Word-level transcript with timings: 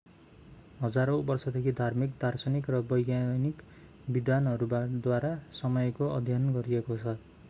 हजारौँ 0.77 1.17
वर्षदेखि 1.25 1.71
धार्मिक 1.79 2.15
दार्शनिक 2.21 2.69
र 2.69 2.79
वैज्ञानिक 2.91 3.61
विद्वानहरूद्वारा 4.09 5.33
समयको 5.61 6.09
अध्ययन 6.15 6.53
गरिएको 6.53 6.97
छ 6.97 7.15